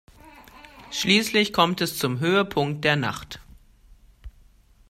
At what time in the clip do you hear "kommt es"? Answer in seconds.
1.53-1.99